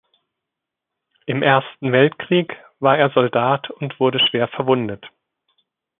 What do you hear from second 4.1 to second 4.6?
schwer